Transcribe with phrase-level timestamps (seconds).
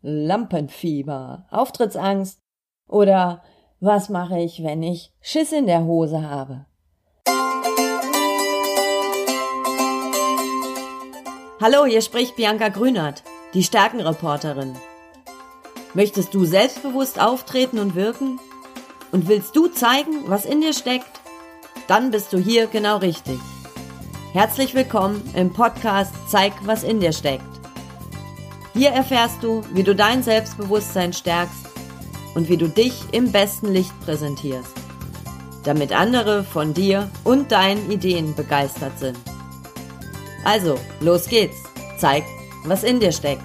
[0.00, 2.38] Lampenfieber, Auftrittsangst
[2.86, 3.42] oder
[3.80, 6.66] was mache ich, wenn ich Schiss in der Hose habe?
[11.60, 13.24] Hallo, hier spricht Bianca Grünert,
[13.54, 14.76] die Stärkenreporterin.
[15.94, 18.38] Möchtest du selbstbewusst auftreten und wirken?
[19.10, 21.20] Und willst du zeigen, was in dir steckt?
[21.88, 23.40] Dann bist du hier genau richtig.
[24.32, 27.57] Herzlich willkommen im Podcast Zeig, was in dir steckt.
[28.78, 31.66] Hier erfährst du, wie du dein Selbstbewusstsein stärkst
[32.36, 34.72] und wie du dich im besten Licht präsentierst,
[35.64, 39.18] damit andere von dir und deinen Ideen begeistert sind.
[40.44, 41.56] Also, los geht's.
[41.96, 42.22] Zeig,
[42.66, 43.42] was in dir steckt.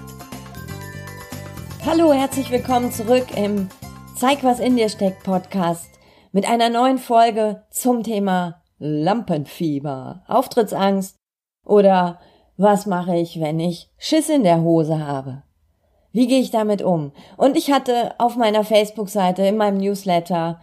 [1.84, 3.70] Hallo, herzlich willkommen zurück im
[4.16, 5.90] Zeig, was in dir steckt Podcast
[6.30, 11.16] mit einer neuen Folge zum Thema Lampenfieber, Auftrittsangst
[11.64, 12.20] oder
[12.56, 15.42] was mache ich, wenn ich Schiss in der Hose habe?
[16.12, 17.10] Wie gehe ich damit um?
[17.36, 20.60] Und ich hatte auf meiner Facebook-Seite, in meinem Newsletter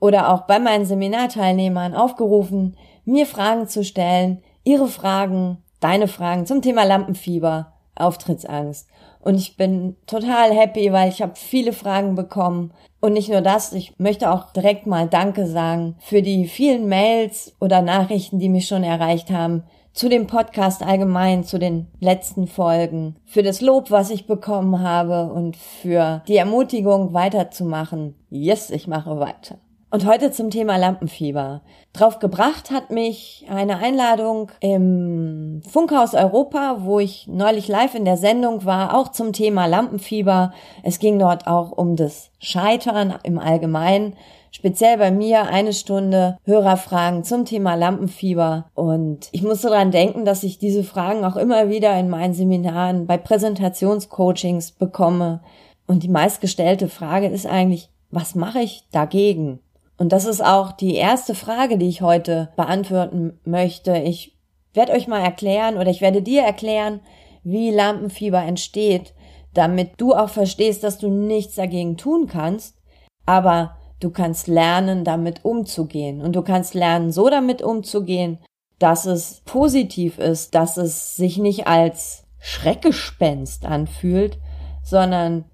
[0.00, 6.62] oder auch bei meinen Seminarteilnehmern aufgerufen, mir Fragen zu stellen, ihre Fragen, deine Fragen zum
[6.62, 8.88] Thema Lampenfieber, Auftrittsangst.
[9.20, 12.72] Und ich bin total happy, weil ich habe viele Fragen bekommen.
[13.00, 17.54] Und nicht nur das, ich möchte auch direkt mal Danke sagen für die vielen Mails
[17.60, 19.64] oder Nachrichten, die mich schon erreicht haben,
[19.96, 25.32] zu dem Podcast allgemein, zu den letzten Folgen, für das Lob, was ich bekommen habe
[25.32, 28.14] und für die Ermutigung weiterzumachen.
[28.28, 29.56] Yes, ich mache weiter.
[29.90, 31.62] Und heute zum Thema Lampenfieber.
[31.94, 38.18] Drauf gebracht hat mich eine Einladung im Funkhaus Europa, wo ich neulich live in der
[38.18, 40.52] Sendung war, auch zum Thema Lampenfieber.
[40.82, 44.14] Es ging dort auch um das Scheitern im Allgemeinen
[44.50, 48.70] speziell bei mir eine Stunde Hörerfragen zum Thema Lampenfieber.
[48.74, 53.06] Und ich musste daran denken, dass ich diese Fragen auch immer wieder in meinen Seminaren
[53.06, 55.42] bei Präsentationscoachings bekomme.
[55.86, 59.60] Und die meistgestellte Frage ist eigentlich, was mache ich dagegen?
[59.98, 63.96] Und das ist auch die erste Frage, die ich heute beantworten möchte.
[63.96, 64.36] Ich
[64.74, 67.00] werde euch mal erklären oder ich werde dir erklären,
[67.44, 69.14] wie Lampenfieber entsteht,
[69.54, 72.76] damit du auch verstehst, dass du nichts dagegen tun kannst,
[73.24, 76.20] aber Du kannst lernen, damit umzugehen.
[76.20, 78.38] Und du kannst lernen, so damit umzugehen,
[78.78, 84.38] dass es positiv ist, dass es sich nicht als Schreckgespenst anfühlt,
[84.82, 85.46] sondern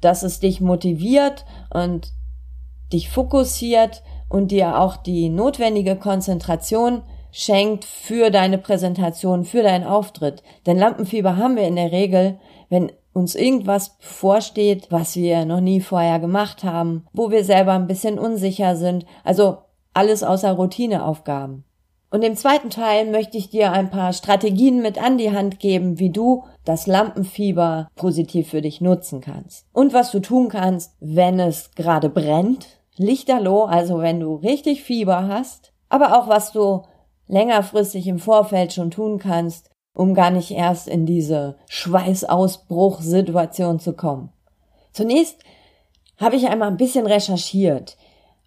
[0.00, 2.12] dass es dich motiviert und
[2.92, 10.42] dich fokussiert und dir auch die notwendige Konzentration schenkt für deine Präsentation, für deinen Auftritt.
[10.66, 15.80] Denn Lampenfieber haben wir in der Regel, wenn uns irgendwas bevorsteht, was wir noch nie
[15.80, 19.58] vorher gemacht haben, wo wir selber ein bisschen unsicher sind, also
[19.94, 21.64] alles außer Routineaufgaben.
[22.10, 25.98] Und im zweiten Teil möchte ich dir ein paar Strategien mit an die Hand geben,
[25.98, 29.66] wie du das Lampenfieber positiv für dich nutzen kannst.
[29.72, 35.26] Und was du tun kannst, wenn es gerade brennt, lichterloh, also wenn du richtig Fieber
[35.26, 36.82] hast, aber auch was du
[37.26, 44.28] längerfristig im Vorfeld schon tun kannst, um gar nicht erst in diese Schweißausbruchsituation zu kommen.
[44.92, 45.38] Zunächst
[46.18, 47.96] habe ich einmal ein bisschen recherchiert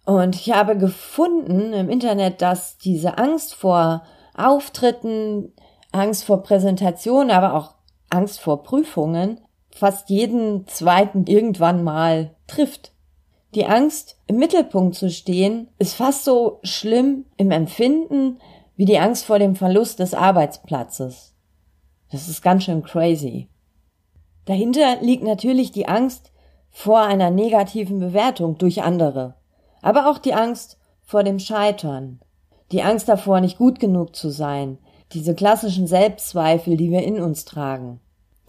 [0.04, 4.04] und ich habe gefunden im Internet, dass diese Angst vor
[4.34, 5.52] Auftritten,
[5.92, 7.74] Angst vor Präsentationen, aber auch
[8.08, 12.92] Angst vor Prüfungen fast jeden zweiten irgendwann mal trifft.
[13.54, 18.40] Die Angst, im Mittelpunkt zu stehen, ist fast so schlimm im Empfinden
[18.76, 21.27] wie die Angst vor dem Verlust des Arbeitsplatzes.
[22.10, 23.48] Das ist ganz schön crazy.
[24.46, 26.32] Dahinter liegt natürlich die Angst
[26.70, 29.34] vor einer negativen Bewertung durch andere,
[29.82, 32.20] aber auch die Angst vor dem Scheitern,
[32.72, 34.78] die Angst davor, nicht gut genug zu sein,
[35.12, 38.00] diese klassischen Selbstzweifel, die wir in uns tragen.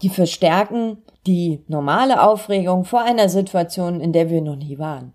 [0.02, 5.12] Die verstärken die normale Aufregung vor einer Situation, in der wir noch nie waren.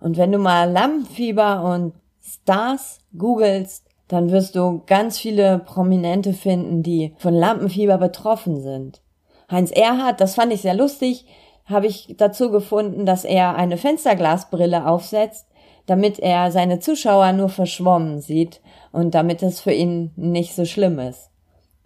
[0.00, 6.82] Und wenn du mal Lampenfieber und Stars googelst, dann wirst du ganz viele Prominente finden,
[6.82, 9.02] die von Lampenfieber betroffen sind.
[9.50, 11.26] Heinz Erhardt, das fand ich sehr lustig,
[11.66, 15.46] habe ich dazu gefunden, dass er eine Fensterglasbrille aufsetzt,
[15.86, 18.60] damit er seine Zuschauer nur verschwommen sieht
[18.92, 21.30] und damit es für ihn nicht so schlimm ist.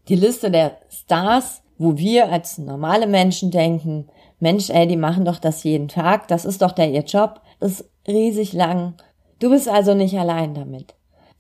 [0.09, 4.09] Die Liste der Stars, wo wir als normale Menschen denken,
[4.41, 7.89] Mensch, ey, die machen doch das jeden Tag, das ist doch der ihr Job, ist
[8.09, 8.95] riesig lang.
[9.39, 10.95] Du bist also nicht allein damit.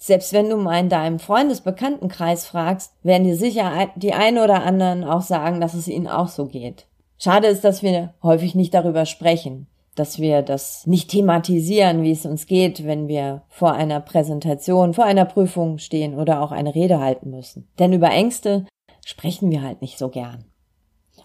[0.04, 5.04] Selbst wenn du mal in deinem Freundesbekanntenkreis fragst, werden dir sicher die ein oder anderen
[5.04, 6.86] auch sagen, dass es ihnen auch so geht.
[7.18, 12.26] Schade ist, dass wir häufig nicht darüber sprechen, dass wir das nicht thematisieren, wie es
[12.26, 16.98] uns geht, wenn wir vor einer Präsentation, vor einer Prüfung stehen oder auch eine Rede
[16.98, 17.68] halten müssen.
[17.78, 18.66] Denn über Ängste
[19.06, 20.46] sprechen wir halt nicht so gern.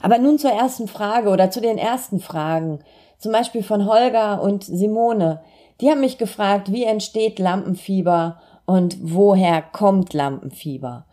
[0.01, 2.83] Aber nun zur ersten Frage oder zu den ersten Fragen.
[3.17, 5.41] Zum Beispiel von Holger und Simone.
[5.81, 11.07] Die haben mich gefragt, wie entsteht Lampenfieber und woher kommt Lampenfieber?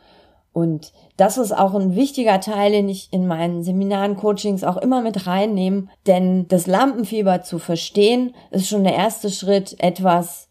[0.52, 5.00] Und das ist auch ein wichtiger Teil, den ich in meinen Seminaren, Coachings auch immer
[5.00, 5.86] mit reinnehme.
[6.06, 10.48] Denn das Lampenfieber zu verstehen, ist schon der erste Schritt, etwas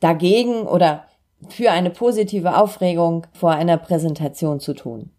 [0.00, 1.04] dagegen oder
[1.48, 5.10] für eine positive Aufregung vor einer Präsentation zu tun.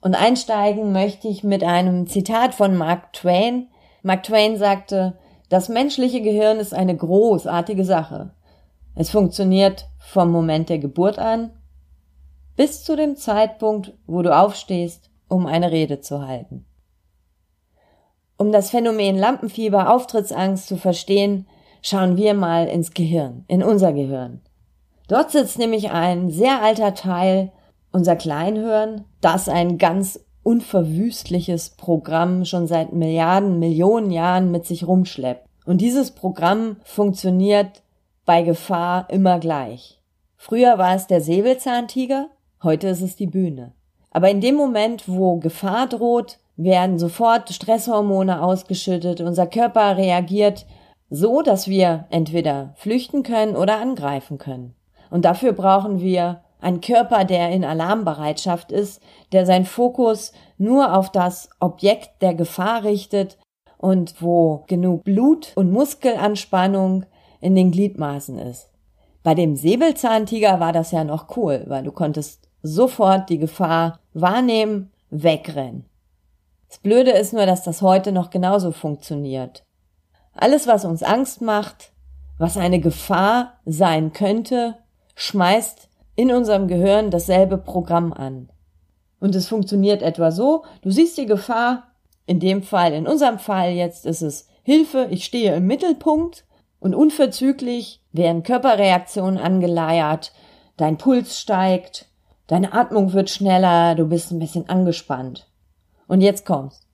[0.00, 3.68] Und einsteigen möchte ich mit einem Zitat von Mark Twain.
[4.02, 5.18] Mark Twain sagte,
[5.48, 8.30] das menschliche Gehirn ist eine großartige Sache.
[8.96, 11.50] Es funktioniert vom Moment der Geburt an
[12.56, 16.64] bis zu dem Zeitpunkt, wo du aufstehst, um eine Rede zu halten.
[18.38, 21.46] Um das Phänomen Lampenfieber, Auftrittsangst zu verstehen,
[21.82, 24.40] schauen wir mal ins Gehirn, in unser Gehirn.
[25.08, 27.52] Dort sitzt nämlich ein sehr alter Teil,
[27.92, 35.46] unser Kleinhirn, das ein ganz unverwüstliches Programm schon seit Milliarden, Millionen Jahren mit sich rumschleppt.
[35.66, 37.82] Und dieses Programm funktioniert
[38.26, 40.00] bei Gefahr immer gleich.
[40.36, 42.28] Früher war es der Säbelzahntiger,
[42.62, 43.72] heute ist es die Bühne.
[44.10, 50.66] Aber in dem Moment, wo Gefahr droht, werden sofort Stresshormone ausgeschüttet, unser Körper reagiert
[51.08, 54.74] so, dass wir entweder flüchten können oder angreifen können.
[55.10, 59.00] Und dafür brauchen wir einen Körper, der in Alarmbereitschaft ist,
[59.32, 63.38] der seinen Fokus nur auf das Objekt der Gefahr richtet
[63.78, 67.04] und wo genug Blut und Muskelanspannung
[67.46, 68.68] in den Gliedmaßen ist.
[69.22, 74.90] Bei dem Säbelzahntiger war das ja noch cool, weil du konntest sofort die Gefahr wahrnehmen,
[75.10, 75.84] wegrennen.
[76.68, 79.62] Das Blöde ist nur, dass das heute noch genauso funktioniert.
[80.34, 81.92] Alles, was uns Angst macht,
[82.36, 84.74] was eine Gefahr sein könnte,
[85.14, 88.48] schmeißt in unserem Gehirn dasselbe Programm an.
[89.20, 91.84] Und es funktioniert etwa so, du siehst die Gefahr,
[92.26, 96.44] in dem Fall, in unserem Fall jetzt ist es Hilfe, ich stehe im Mittelpunkt
[96.86, 100.32] und unverzüglich werden Körperreaktionen angeleiert,
[100.76, 102.06] dein Puls steigt,
[102.46, 105.48] deine Atmung wird schneller, du bist ein bisschen angespannt.
[106.06, 106.86] Und jetzt kommt's.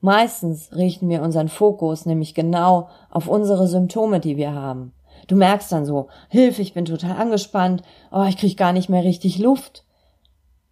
[0.00, 4.94] Meistens richten wir unseren Fokus nämlich genau auf unsere Symptome, die wir haben.
[5.28, 9.04] Du merkst dann so, Hilfe, ich bin total angespannt, oh, ich krieg gar nicht mehr
[9.04, 9.84] richtig Luft.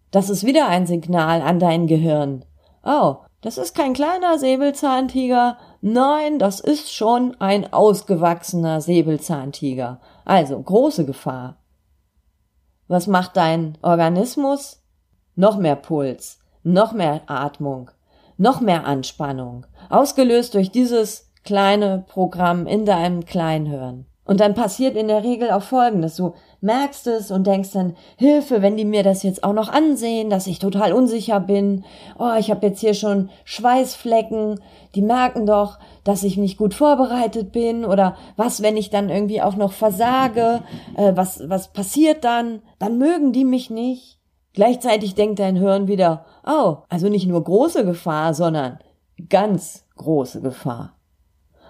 [0.09, 2.43] Das ist wieder ein Signal an dein Gehirn.
[2.83, 9.99] Oh, das ist kein kleiner Säbelzahntiger, nein, das ist schon ein ausgewachsener Säbelzahntiger.
[10.25, 11.57] Also große Gefahr.
[12.87, 14.81] Was macht dein Organismus?
[15.35, 17.91] Noch mehr Puls, noch mehr Atmung,
[18.37, 24.05] noch mehr Anspannung, ausgelöst durch dieses kleine Programm in deinem Kleinhirn.
[24.25, 26.15] Und dann passiert in der Regel auch Folgendes.
[26.17, 30.29] Du merkst es und denkst dann, Hilfe, wenn die mir das jetzt auch noch ansehen,
[30.29, 31.85] dass ich total unsicher bin.
[32.17, 34.59] Oh, ich habe jetzt hier schon Schweißflecken.
[34.95, 37.85] Die merken doch, dass ich nicht gut vorbereitet bin.
[37.85, 40.61] Oder was, wenn ich dann irgendwie auch noch versage?
[40.95, 42.61] Äh, was, was passiert dann?
[42.77, 44.19] Dann mögen die mich nicht.
[44.53, 48.79] Gleichzeitig denkt dein Hirn wieder, oh, also nicht nur große Gefahr, sondern
[49.29, 50.99] ganz große Gefahr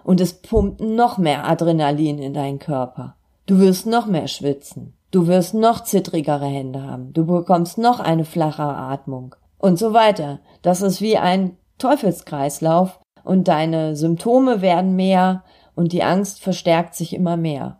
[0.09, 3.15] und es pumpt noch mehr Adrenalin in deinen Körper.
[3.50, 4.94] Du wirst noch mehr schwitzen.
[5.10, 7.13] Du wirst noch zittrigere Hände haben.
[7.13, 10.40] Du bekommst noch eine flachere Atmung und so weiter.
[10.62, 15.44] Das ist wie ein Teufelskreislauf und deine Symptome werden mehr
[15.74, 17.80] und die Angst verstärkt sich immer mehr.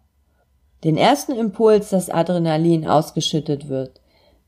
[0.84, 4.02] Den ersten Impuls, dass Adrenalin ausgeschüttet wird,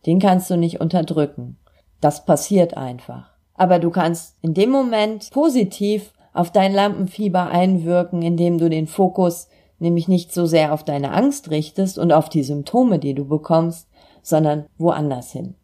[0.07, 1.59] den kannst du nicht unterdrücken.
[1.99, 3.29] Das passiert einfach.
[3.53, 9.49] Aber du kannst in dem Moment positiv auf dein Lampenfieber einwirken, indem du den Fokus
[9.81, 13.89] nämlich nicht so sehr auf deine Angst richtest und auf die Symptome, die du bekommst,
[14.21, 15.55] sondern woanders hin.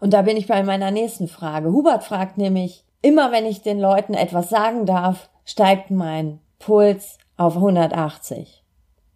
[0.00, 1.72] Und da bin ich bei meiner nächsten Frage.
[1.72, 7.56] Hubert fragt nämlich, immer wenn ich den Leuten etwas sagen darf, steigt mein Puls auf
[7.56, 8.62] 180.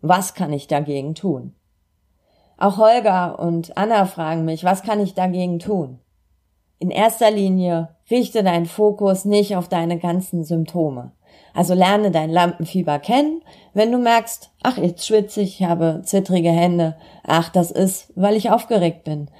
[0.00, 1.54] Was kann ich dagegen tun?
[2.56, 5.98] Auch Holger und Anna fragen mich, was kann ich dagegen tun?
[6.78, 11.12] In erster Linie richte deinen Fokus nicht auf deine ganzen Symptome.
[11.54, 13.42] Also lerne dein Lampenfieber kennen.
[13.74, 18.36] Wenn du merkst, ach, jetzt schwitze ich, ich habe zittrige Hände, ach, das ist, weil
[18.36, 19.30] ich aufgeregt bin.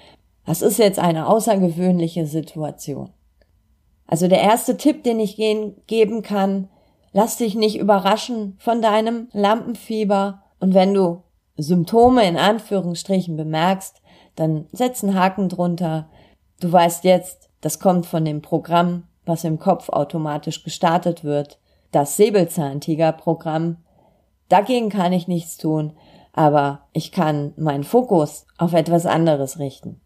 [0.45, 3.11] Das ist jetzt eine außergewöhnliche Situation.
[4.07, 6.69] Also der erste Tipp, den ich geben kann,
[7.13, 11.23] lass dich nicht überraschen von deinem Lampenfieber und wenn du
[11.57, 14.03] Symptome in Anführungsstrichen bemerkst,
[14.35, 16.09] dann setz einen Haken drunter,
[16.63, 21.59] Du weißt jetzt, das kommt von dem Programm, was im Kopf automatisch gestartet wird,
[21.93, 23.77] das Säbelzahntiger-Programm.
[24.49, 25.93] Dagegen kann ich nichts tun,
[26.33, 30.01] aber ich kann meinen Fokus auf etwas anderes richten.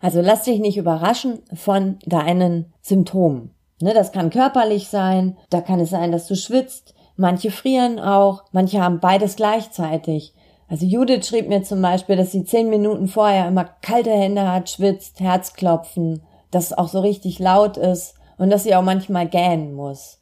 [0.00, 3.54] Also lass dich nicht überraschen von deinen Symptomen.
[3.80, 8.44] Ne, das kann körperlich sein, da kann es sein, dass du schwitzt, manche frieren auch,
[8.52, 10.34] manche haben beides gleichzeitig.
[10.68, 14.70] Also Judith schrieb mir zum Beispiel, dass sie zehn Minuten vorher immer kalte Hände hat,
[14.70, 19.74] schwitzt, Herzklopfen, dass es auch so richtig laut ist und dass sie auch manchmal gähnen
[19.74, 20.20] muss.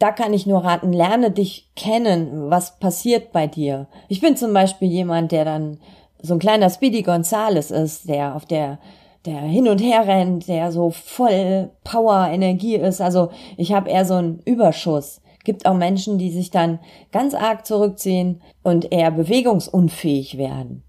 [0.00, 3.86] Da kann ich nur raten, lerne dich kennen, was passiert bei dir.
[4.08, 5.78] Ich bin zum Beispiel jemand, der dann
[6.22, 8.78] so ein kleiner Speedy Gonzales ist, der auf der
[9.26, 13.02] der hin und her rennt, der so voll Power, Energie ist.
[13.02, 15.20] Also ich habe eher so einen Überschuss.
[15.44, 16.78] Gibt auch Menschen, die sich dann
[17.12, 20.82] ganz arg zurückziehen und eher bewegungsunfähig werden.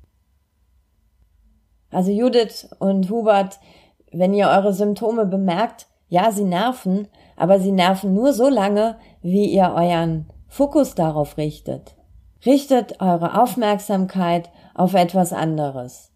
[1.90, 3.60] Also Judith und Hubert,
[4.14, 7.08] wenn ihr eure Symptome bemerkt, ja, sie nerven,
[7.42, 11.96] aber sie nerven nur so lange, wie ihr euren Fokus darauf richtet.
[12.46, 16.12] Richtet eure Aufmerksamkeit auf etwas anderes.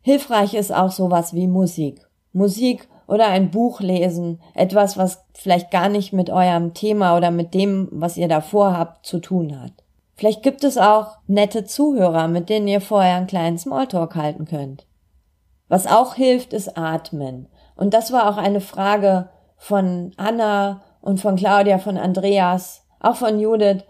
[0.00, 2.06] Hilfreich ist auch sowas wie Musik.
[2.32, 7.52] Musik oder ein Buch lesen, etwas, was vielleicht gar nicht mit eurem Thema oder mit
[7.52, 9.72] dem, was ihr da vorhabt, zu tun hat.
[10.14, 14.86] Vielleicht gibt es auch nette Zuhörer, mit denen ihr vorher einen kleinen Smalltalk halten könnt.
[15.66, 17.48] Was auch hilft, ist Atmen.
[17.74, 23.38] Und das war auch eine Frage von Anna und von Claudia, von Andreas, auch von
[23.38, 23.84] Judith.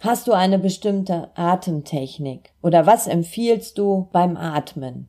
[0.00, 2.52] Hast du eine bestimmte Atemtechnik?
[2.62, 5.08] Oder was empfiehlst du beim Atmen?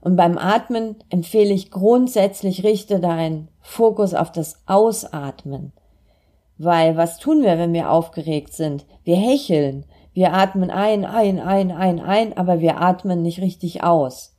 [0.00, 5.72] Und beim Atmen empfehle ich grundsätzlich, richte deinen Fokus auf das Ausatmen.
[6.58, 8.84] Weil was tun wir, wenn wir aufgeregt sind?
[9.02, 9.86] Wir hecheln.
[10.12, 14.36] Wir atmen ein, ein, ein, ein, ein, aber wir atmen nicht richtig aus.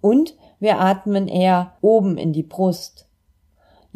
[0.00, 3.05] Und wir atmen eher oben in die Brust.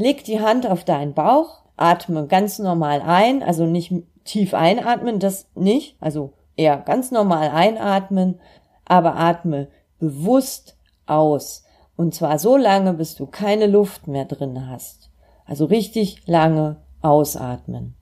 [0.01, 3.93] Leg die Hand auf deinen Bauch, atme ganz normal ein, also nicht
[4.25, 8.41] tief einatmen, das nicht, also eher ganz normal einatmen,
[8.87, 11.65] aber atme bewusst aus.
[11.97, 15.11] Und zwar so lange, bis du keine Luft mehr drin hast.
[15.45, 17.95] Also richtig lange ausatmen.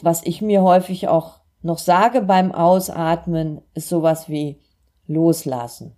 [0.00, 4.62] Was ich mir häufig auch noch sage beim Ausatmen, ist sowas wie
[5.06, 5.94] loslassen.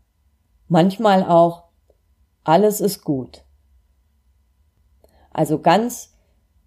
[0.66, 1.62] Manchmal auch
[2.42, 3.44] alles ist gut.
[5.38, 6.16] Also ganz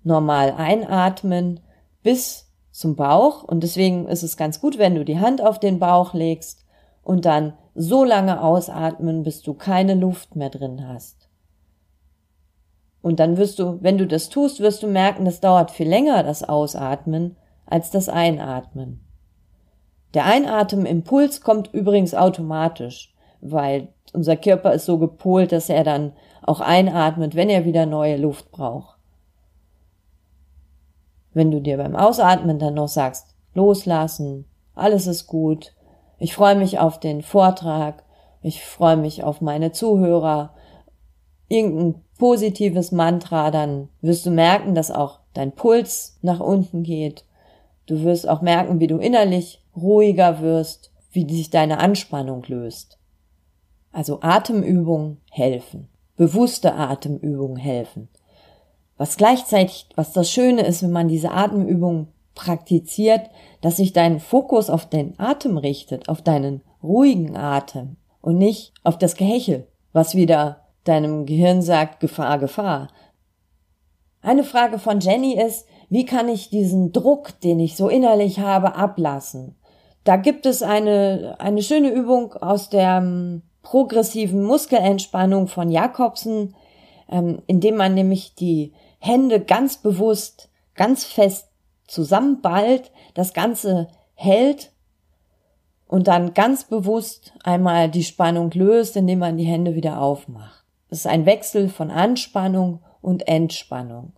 [0.02, 1.60] normal einatmen
[2.04, 5.78] bis zum Bauch und deswegen ist es ganz gut, wenn du die Hand auf den
[5.78, 6.64] Bauch legst
[7.04, 11.28] und dann so lange ausatmen, bis du keine Luft mehr drin hast.
[13.02, 16.24] Und dann wirst du, wenn du das tust, wirst du merken, das dauert viel länger,
[16.24, 17.36] das Ausatmen,
[17.66, 19.02] als das Einatmen.
[20.14, 26.60] Der Einatemimpuls kommt übrigens automatisch, weil unser Körper ist so gepolt, dass er dann auch
[26.60, 28.98] einatmet, wenn er wieder neue Luft braucht.
[31.34, 34.46] Wenn du dir beim Ausatmen dann noch sagst, loslassen,
[34.76, 35.74] alles ist gut,
[36.22, 38.04] ich freue mich auf den Vortrag.
[38.44, 40.54] Ich freue mich auf meine Zuhörer.
[41.48, 47.26] Irgendein positives Mantra, dann wirst du merken, dass auch dein Puls nach unten geht.
[47.88, 53.00] Du wirst auch merken, wie du innerlich ruhiger wirst, wie sich deine Anspannung löst.
[53.92, 55.90] Also Atemübungen helfen.
[56.16, 58.10] Bewusste Atemübungen helfen.
[58.98, 63.30] Was gleichzeitig, was das Schöne ist, wenn man diese Atemübungen praktiziert,
[63.62, 68.98] dass sich dein Fokus auf den Atem richtet, auf deinen ruhigen Atem und nicht auf
[68.98, 72.90] das Gehechel, was wieder deinem Gehirn sagt Gefahr, Gefahr.
[74.22, 78.76] Eine Frage von Jenny ist, wie kann ich diesen Druck, den ich so innerlich habe,
[78.76, 79.56] ablassen?
[80.04, 86.56] Da gibt es eine, eine schöne Übung aus der ähm, progressiven Muskelentspannung von Jakobsen,
[87.10, 91.50] ähm, indem man nämlich die Hände ganz bewusst, ganz fest
[91.88, 94.72] zusammenballt, das Ganze hält
[95.88, 100.64] und dann ganz bewusst einmal die Spannung löst, indem man die Hände wieder aufmacht.
[100.90, 104.14] Es ist ein Wechsel von Anspannung und Entspannung.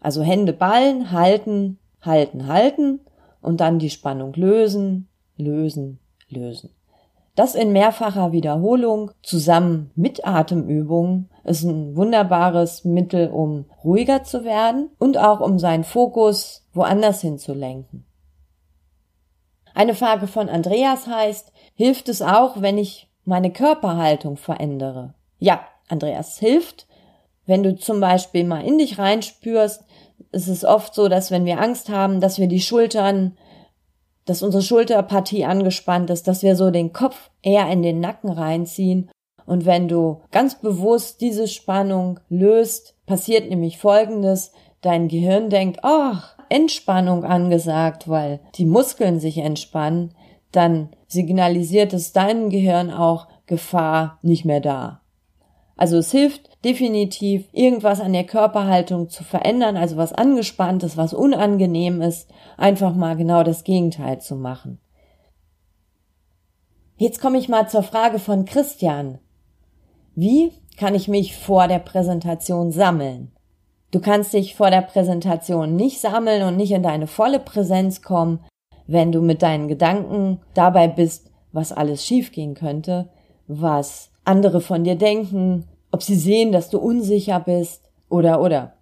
[0.00, 3.00] Also Hände ballen, halten, halten, halten
[3.42, 6.70] und dann die Spannung lösen, lösen, lösen.
[7.34, 14.90] Das in mehrfacher Wiederholung zusammen mit Atemübungen ist ein wunderbares Mittel, um ruhiger zu werden
[14.98, 18.04] und auch um seinen Fokus woanders hinzulenken.
[19.74, 25.14] Eine Frage von Andreas heißt, hilft es auch, wenn ich meine Körperhaltung verändere?
[25.38, 26.86] Ja, Andreas hilft.
[27.46, 29.84] Wenn du zum Beispiel mal in dich reinspürst,
[30.32, 33.36] ist es oft so, dass wenn wir Angst haben, dass wir die Schultern
[34.30, 39.10] dass unsere Schulterpartie angespannt ist, dass wir so den Kopf eher in den Nacken reinziehen.
[39.44, 44.52] Und wenn du ganz bewusst diese Spannung löst, passiert nämlich Folgendes.
[44.82, 50.14] Dein Gehirn denkt, ach, Entspannung angesagt, weil die Muskeln sich entspannen.
[50.52, 55.00] Dann signalisiert es deinem Gehirn auch Gefahr nicht mehr da.
[55.76, 62.02] Also es hilft definitiv, irgendwas an der Körperhaltung zu verändern, also was angespanntes, was unangenehm
[62.02, 64.78] ist, einfach mal genau das Gegenteil zu machen.
[66.96, 69.18] Jetzt komme ich mal zur Frage von Christian.
[70.14, 73.32] Wie kann ich mich vor der Präsentation sammeln?
[73.90, 78.40] Du kannst dich vor der Präsentation nicht sammeln und nicht in deine volle Präsenz kommen,
[78.86, 83.08] wenn du mit deinen Gedanken dabei bist, was alles schiefgehen könnte,
[83.46, 88.74] was andere von dir denken, ob sie sehen, dass du unsicher bist oder oder.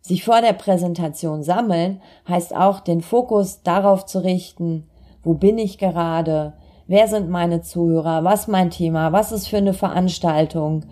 [0.00, 4.88] Sich vor der Präsentation sammeln heißt auch den Fokus darauf zu richten,
[5.22, 6.54] wo bin ich gerade,
[6.86, 10.86] wer sind meine Zuhörer, was mein Thema, was ist für eine Veranstaltung,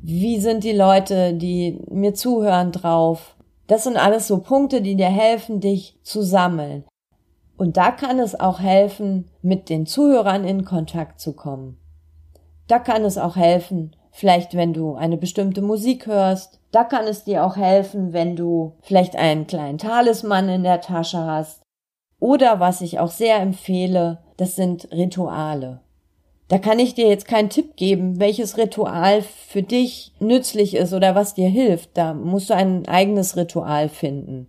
[0.00, 3.36] wie sind die Leute, die mir zuhören drauf.
[3.66, 6.84] Das sind alles so Punkte, die dir helfen, dich zu sammeln.
[7.56, 11.78] Und da kann es auch helfen, mit den Zuhörern in Kontakt zu kommen.
[12.66, 16.60] Da kann es auch helfen, vielleicht wenn du eine bestimmte Musik hörst.
[16.70, 21.24] Da kann es dir auch helfen, wenn du vielleicht einen kleinen Talisman in der Tasche
[21.24, 21.62] hast.
[22.20, 25.80] Oder was ich auch sehr empfehle, das sind Rituale.
[26.48, 31.14] Da kann ich dir jetzt keinen Tipp geben, welches Ritual für dich nützlich ist oder
[31.14, 31.96] was dir hilft.
[31.96, 34.48] Da musst du ein eigenes Ritual finden.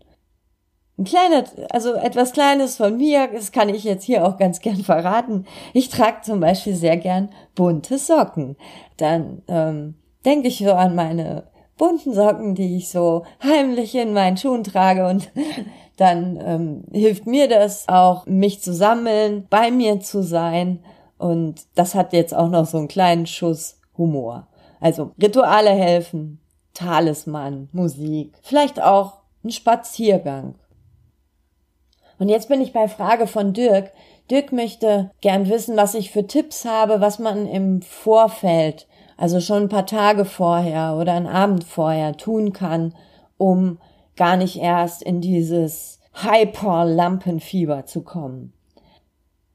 [0.97, 4.83] Ein kleiner, also etwas Kleines von mir, das kann ich jetzt hier auch ganz gern
[4.83, 5.45] verraten.
[5.73, 8.57] Ich trage zum Beispiel sehr gern bunte Socken.
[8.97, 11.45] Dann ähm, denke ich so an meine
[11.77, 15.31] bunten Socken, die ich so heimlich in meinen Schuhen trage und
[15.97, 20.79] dann ähm, hilft mir das auch, mich zu sammeln, bei mir zu sein
[21.17, 24.47] und das hat jetzt auch noch so einen kleinen Schuss Humor.
[24.79, 26.39] Also Rituale helfen,
[26.73, 30.55] Talisman, Musik, vielleicht auch ein Spaziergang.
[32.20, 33.91] Und jetzt bin ich bei Frage von Dirk.
[34.29, 39.63] Dirk möchte gern wissen, was ich für Tipps habe, was man im Vorfeld, also schon
[39.63, 42.93] ein paar Tage vorher oder einen Abend vorher tun kann,
[43.38, 43.79] um
[44.15, 48.53] gar nicht erst in dieses Hyper-Lampenfieber zu kommen.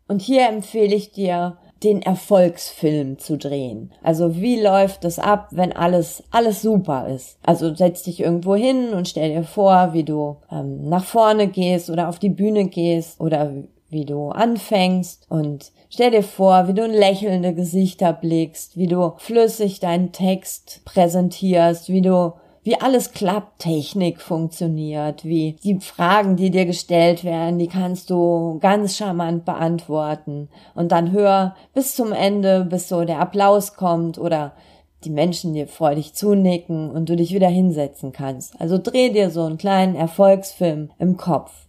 [0.09, 3.93] Und hier empfehle ich dir, den Erfolgsfilm zu drehen.
[4.03, 7.38] Also wie läuft es ab, wenn alles alles super ist?
[7.43, 11.91] Also setz dich irgendwo hin und stell dir vor, wie du ähm, nach vorne gehst
[11.91, 13.53] oder auf die Bühne gehst oder
[13.91, 19.14] wie du anfängst und stell dir vor, wie du in lächelnde Gesichter blickst, wie du
[19.17, 26.51] flüssig deinen Text präsentierst, wie du wie alles klappt, Technik funktioniert, wie die Fragen, die
[26.51, 32.64] dir gestellt werden, die kannst du ganz charmant beantworten und dann hör bis zum Ende,
[32.64, 34.53] bis so der Applaus kommt oder
[35.05, 38.61] die Menschen dir freudig zunicken und du dich wieder hinsetzen kannst.
[38.61, 41.68] Also dreh dir so einen kleinen Erfolgsfilm im Kopf.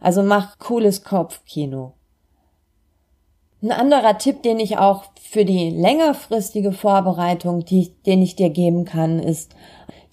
[0.00, 1.92] Also mach cooles Kopfkino.
[3.62, 8.84] Ein anderer Tipp, den ich auch für die längerfristige Vorbereitung, die, den ich dir geben
[8.84, 9.54] kann, ist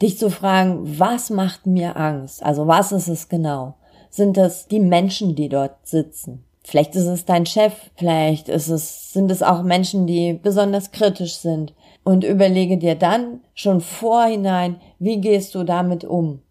[0.01, 2.43] dich zu fragen, was macht mir Angst?
[2.43, 3.75] Also was ist es genau?
[4.09, 6.45] Sind es die Menschen, die dort sitzen?
[6.63, 11.35] Vielleicht ist es dein Chef, vielleicht ist es, sind es auch Menschen, die besonders kritisch
[11.35, 11.73] sind.
[12.03, 16.41] Und überlege dir dann schon vorhinein, wie gehst du damit um?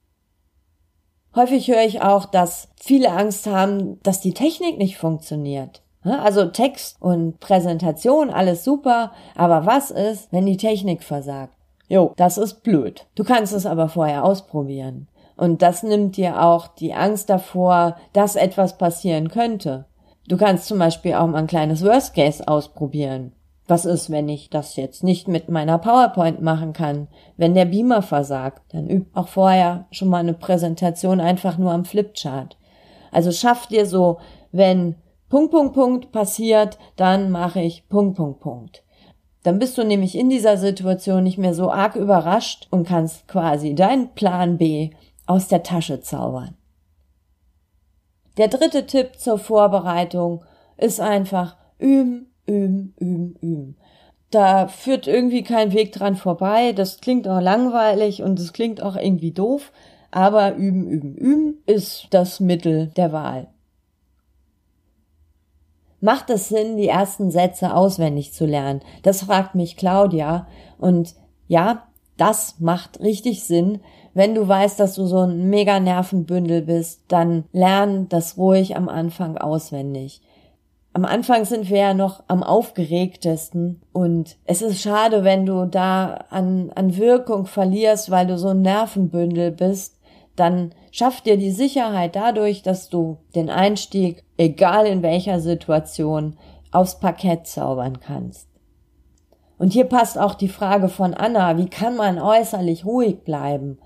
[1.34, 5.82] Häufig höre ich auch, dass viele Angst haben, dass die Technik nicht funktioniert.
[6.02, 11.57] Also Text und Präsentation, alles super, aber was ist, wenn die Technik versagt?
[11.88, 13.06] Jo, das ist blöd.
[13.14, 15.08] Du kannst es aber vorher ausprobieren.
[15.36, 19.86] Und das nimmt dir auch die Angst davor, dass etwas passieren könnte.
[20.26, 23.32] Du kannst zum Beispiel auch mal ein kleines Worst Case ausprobieren.
[23.66, 27.08] Was ist, wenn ich das jetzt nicht mit meiner PowerPoint machen kann?
[27.36, 31.84] Wenn der Beamer versagt, dann üb auch vorher schon mal eine Präsentation einfach nur am
[31.84, 32.58] Flipchart.
[33.12, 34.18] Also schaff dir so,
[34.52, 34.96] wenn
[35.28, 38.82] Punkt, Punkt, Punkt passiert, dann mache ich Punkt, Punkt, Punkt.
[39.42, 43.74] Dann bist du nämlich in dieser Situation nicht mehr so arg überrascht und kannst quasi
[43.74, 44.90] deinen Plan B
[45.26, 46.56] aus der Tasche zaubern.
[48.36, 50.44] Der dritte Tipp zur Vorbereitung
[50.76, 53.76] ist einfach üben, üben, üben, üben.
[54.30, 56.72] Da führt irgendwie kein Weg dran vorbei.
[56.72, 59.72] Das klingt auch langweilig und es klingt auch irgendwie doof.
[60.10, 63.48] Aber üben, üben, üben ist das Mittel der Wahl.
[66.00, 68.80] Macht es Sinn, die ersten Sätze auswendig zu lernen?
[69.02, 70.46] Das fragt mich Claudia.
[70.78, 71.14] Und
[71.48, 73.80] ja, das macht richtig Sinn.
[74.14, 78.88] Wenn du weißt, dass du so ein mega Nervenbündel bist, dann lern das ruhig am
[78.88, 80.22] Anfang auswendig.
[80.92, 86.24] Am Anfang sind wir ja noch am aufgeregtesten und es ist schade, wenn du da
[86.30, 89.97] an, an Wirkung verlierst, weil du so ein Nervenbündel bist
[90.38, 96.36] dann schaff dir die Sicherheit dadurch, dass du den Einstieg, egal in welcher Situation,
[96.70, 98.48] aufs Parkett zaubern kannst.
[99.58, 103.78] Und hier passt auch die Frage von Anna, wie kann man äußerlich ruhig bleiben?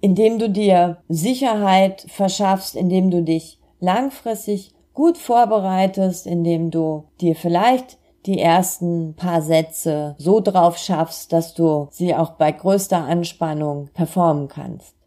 [0.00, 7.98] Indem du dir Sicherheit verschaffst, indem du dich langfristig gut vorbereitest, indem du dir vielleicht
[8.26, 14.48] die ersten paar Sätze so drauf schaffst, dass du sie auch bei größter Anspannung performen
[14.48, 14.97] kannst.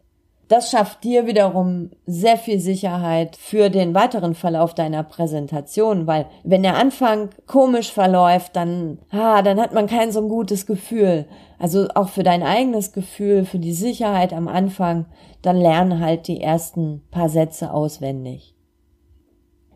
[0.52, 6.62] Das schafft dir wiederum sehr viel Sicherheit für den weiteren Verlauf deiner Präsentation, weil wenn
[6.62, 11.24] der Anfang komisch verläuft, dann, ah, dann hat man kein so ein gutes Gefühl.
[11.58, 15.06] Also auch für dein eigenes Gefühl, für die Sicherheit am Anfang,
[15.40, 18.54] dann lernen halt die ersten paar Sätze auswendig.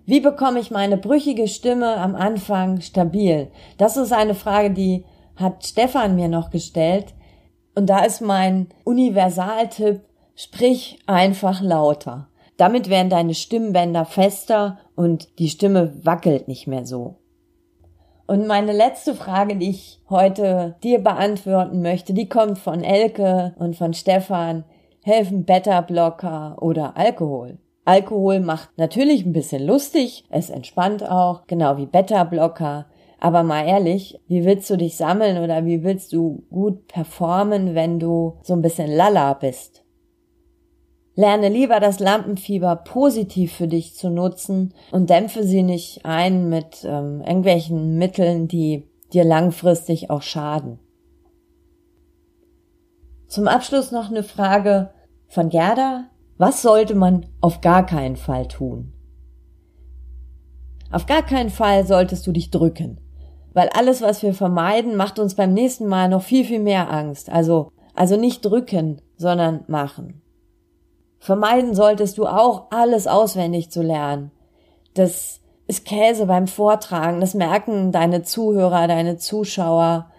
[0.05, 3.49] Wie bekomme ich meine brüchige Stimme am Anfang stabil?
[3.79, 7.15] Das ist eine Frage, die hat Stefan mir noch gestellt.
[7.75, 10.03] Und da ist mein Universaltipp,
[10.39, 12.29] Sprich einfach lauter.
[12.59, 17.17] Damit werden deine Stimmbänder fester und die Stimme wackelt nicht mehr so.
[18.27, 23.77] Und meine letzte Frage, die ich heute dir beantworten möchte, die kommt von Elke und
[23.77, 24.65] von Stefan.
[25.03, 27.57] Helfen Beta-Blocker oder Alkohol?
[27.87, 32.87] Alkohol macht natürlich ein bisschen lustig, es entspannt auch, genau wie Beta-Blocker.
[33.21, 37.99] Aber mal ehrlich, wie willst du dich sammeln oder wie willst du gut performen, wenn
[37.99, 39.86] du so ein bisschen lala bist?
[41.19, 46.85] Lerne lieber das Lampenfieber positiv für dich zu nutzen und dämpfe sie nicht ein mit
[46.85, 50.79] ähm, irgendwelchen Mitteln, die dir langfristig auch schaden.
[53.29, 54.91] Zum Abschluss noch eine Frage
[55.27, 56.11] von Gerda.
[56.37, 58.93] Was sollte man auf gar keinen Fall tun?
[60.93, 63.01] Auf gar keinen Fall solltest du dich drücken,
[63.55, 67.31] weil alles, was wir vermeiden, macht uns beim nächsten Mal noch viel, viel mehr Angst.
[67.31, 70.23] Also, also nicht drücken, sondern machen.
[71.19, 74.31] Vermeiden solltest du auch, alles auswendig zu lernen.
[74.95, 80.11] Das ist Käse beim Vortragen, das merken deine Zuhörer, deine Zuschauer.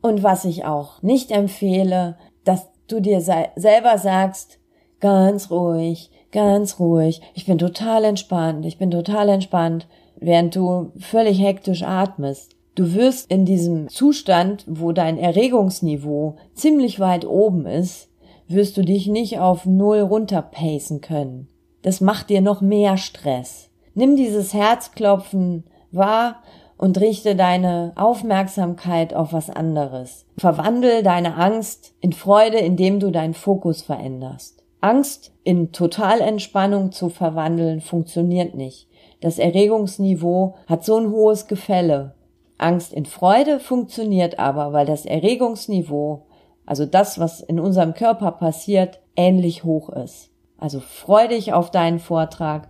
[0.00, 4.58] Und was ich auch nicht empfehle, dass du dir selber sagst,
[5.00, 11.40] ganz ruhig, ganz ruhig, ich bin total entspannt, ich bin total entspannt, während du völlig
[11.40, 12.56] hektisch atmest.
[12.74, 18.08] Du wirst in diesem Zustand, wo dein Erregungsniveau ziemlich weit oben ist,
[18.52, 21.48] wirst du dich nicht auf Null runterpacen können.
[21.82, 23.70] Das macht dir noch mehr Stress.
[23.94, 26.42] Nimm dieses Herzklopfen wahr
[26.78, 30.26] und richte deine Aufmerksamkeit auf was anderes.
[30.36, 34.62] Verwandel deine Angst in Freude, indem du deinen Fokus veränderst.
[34.80, 38.88] Angst in Totalentspannung zu verwandeln funktioniert nicht.
[39.20, 42.14] Das Erregungsniveau hat so ein hohes Gefälle.
[42.58, 46.26] Angst in Freude funktioniert aber, weil das Erregungsniveau
[46.66, 50.30] also das, was in unserem Körper passiert, ähnlich hoch ist.
[50.58, 52.68] Also freu dich auf deinen Vortrag.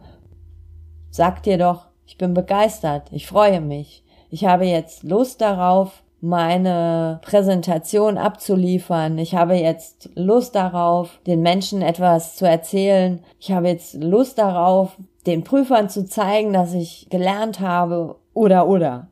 [1.11, 4.02] Sag dir doch, ich bin begeistert, ich freue mich.
[4.31, 9.18] Ich habe jetzt Lust darauf, meine Präsentation abzuliefern.
[9.18, 13.22] Ich habe jetzt Lust darauf, den Menschen etwas zu erzählen.
[13.40, 19.09] Ich habe jetzt Lust darauf, den Prüfern zu zeigen, dass ich gelernt habe oder oder.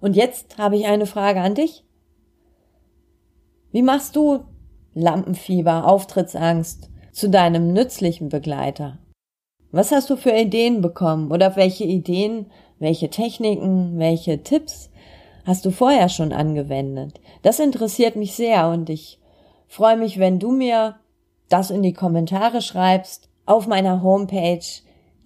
[0.00, 1.84] Und jetzt habe ich eine Frage an dich.
[3.72, 4.44] Wie machst du
[4.94, 8.98] Lampenfieber, Auftrittsangst zu deinem nützlichen Begleiter?
[9.70, 12.46] Was hast du für Ideen bekommen oder welche Ideen,
[12.78, 14.90] welche Techniken, welche Tipps
[15.44, 17.20] hast du vorher schon angewendet?
[17.42, 19.18] Das interessiert mich sehr und ich
[19.66, 20.96] freue mich, wenn du mir
[21.50, 24.64] das in die Kommentare schreibst auf meiner Homepage.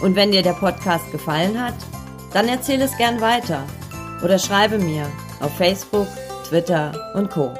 [0.00, 1.74] Und wenn dir der Podcast gefallen hat,
[2.32, 3.64] dann erzähle es gern weiter
[4.22, 5.06] oder schreibe mir
[5.40, 6.08] auf Facebook,
[6.48, 7.54] Twitter und Co.